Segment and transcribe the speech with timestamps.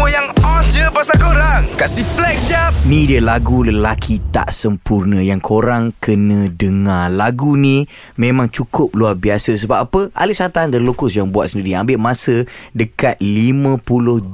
[0.00, 5.20] Semua yang on je pasal korang Kasih flex jap Ni dia lagu lelaki tak sempurna
[5.20, 7.12] yang korang kena dengar.
[7.12, 7.84] Lagu ni
[8.16, 10.00] memang cukup luar biasa sebab apa?
[10.16, 13.84] Ali Satan The Locos yang buat sendiri ambil masa dekat 50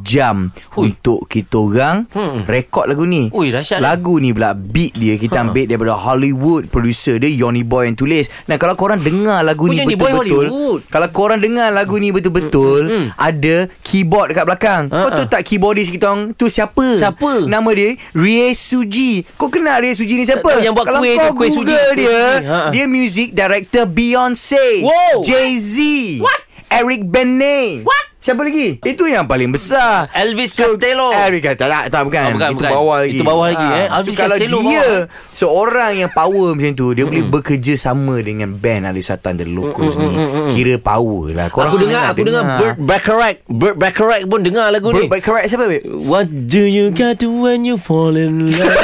[0.07, 0.89] jam Ui.
[0.95, 2.47] untuk kita orang hmm.
[2.47, 3.29] rekod lagu ni.
[3.35, 7.91] Ui, dahsyat Lagu ni pula beat dia kita ambil daripada Hollywood producer dia Yoni Boy
[7.91, 8.31] yang tulis.
[8.47, 10.47] Nah kalau korang dengar lagu Oh, ni betul-betul
[10.87, 14.83] kalau korang dengar lagu ni betul-betul Hmm, hmm, ada keyboard dekat belakang.
[14.89, 15.33] Kau Ha, tahu ha.
[15.35, 16.85] tak keyboardist kita orang tu siapa?
[16.95, 17.49] Siapa?
[17.49, 19.25] Nama dia Rie Suji.
[19.35, 20.61] Kau kenal Rie Suji ni siapa?
[20.61, 21.73] Yang buat Kalau kuih kau tu, kuih Suji.
[21.73, 22.25] Google dia.
[22.39, 22.59] Ha.
[22.71, 25.25] dia music director Beyonce, Wow.
[25.25, 25.75] Jay-Z,
[26.21, 26.41] What?
[26.69, 27.83] Eric Benet.
[27.83, 28.06] What?
[28.27, 28.83] Siapa lagi?
[28.83, 30.11] Itu yang paling besar.
[30.11, 31.15] Elvis Costello.
[31.15, 32.23] Eric kata tak, tak bukan.
[32.27, 32.73] Oh, bukan, Itu bukan.
[32.75, 33.15] bawah lagi.
[33.15, 33.87] Itu bawah lagi, eh.
[33.87, 35.31] so Elvis kalau Costello dia bawah.
[35.31, 39.95] seorang yang power macam tu, dia boleh bekerja sama dengan band Ali Satan The Locos
[39.95, 40.11] ni.
[40.59, 41.47] Kira power lah.
[41.55, 45.47] Korang Aku dengar Aku dengar Burt Bacharach Burt Bacharach pun dengar lagu Burt ni Bacharach
[45.47, 45.87] siapa babe?
[45.87, 48.75] What do you got when you fall in love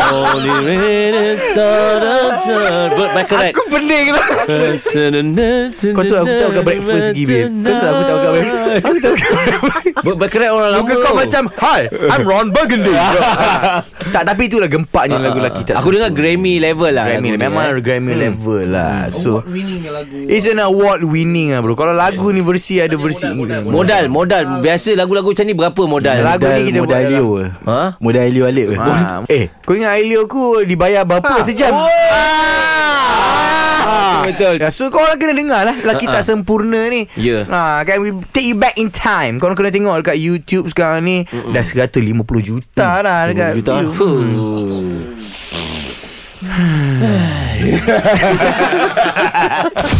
[0.00, 1.56] Only when it's
[2.40, 4.26] Bacharach Aku pening lah.
[5.92, 8.48] Kau tahu aku tahu bukan breakfast lagi babe Kau tahu aku tahu bukan babe
[8.80, 10.80] Aku tahu bukan Burt Bacharach orang lama.
[10.80, 12.92] Muka kau macam Hi I'm Ron Burgundy
[14.10, 17.44] Tak tapi itulah gempaknya lagu lelaki tak Aku dengar Grammy level lah Grammy lagu ni,
[17.46, 17.80] Memang eh.
[17.80, 19.08] Grammy level lah.
[19.14, 20.16] So winning lagu.
[20.26, 21.78] It's an award winning lah bro.
[21.78, 23.30] Kalau lagu ni versi Ada versi.
[23.30, 26.16] Modal Modal Biasa lagu-lagu macam ni Berapa modal?
[26.20, 27.30] Lagu ni kita modal buat Leo.
[27.70, 27.82] Ha?
[28.02, 28.76] Modal ke?
[28.76, 29.24] Ha.
[29.30, 31.72] Eh kau ingat Ailio aku Dibayar berapa sejam
[33.80, 34.20] Ah.
[34.22, 34.60] Betul.
[34.68, 37.42] So korang kena dengar lah Lelaki tak sempurna ni Ya.
[37.44, 41.24] ha, Kan we take you back in time Korang kena tengok dekat YouTube sekarang ni
[41.50, 41.96] Dah 150
[42.40, 43.72] juta dah dekat 50 juta.
[43.88, 44.12] view.